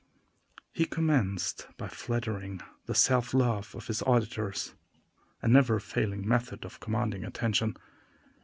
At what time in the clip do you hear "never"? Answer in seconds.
5.47-5.79